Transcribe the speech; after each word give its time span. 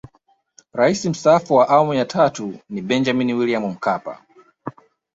Rais 0.73 1.05
Mstaafu 1.05 1.53
wa 1.55 1.69
Awamu 1.69 1.93
ya 1.93 2.05
tatu 2.05 2.59
ni 2.69 2.81
Benjamini 2.81 3.33
William 3.33 3.63
Mkapa 3.67 4.19